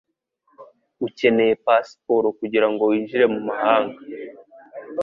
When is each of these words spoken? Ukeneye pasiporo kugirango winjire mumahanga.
Ukeneye 1.05 1.53
pasiporo 1.65 2.27
kugirango 2.39 2.81
winjire 2.89 3.25
mumahanga. 3.33 3.97